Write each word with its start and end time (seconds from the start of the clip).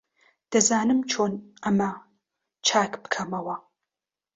دەزانم 0.55 0.99
چۆن 1.11 1.33
ئەمە 1.65 1.91
چاک 2.67 2.91
بکەمەوە. 3.03 3.55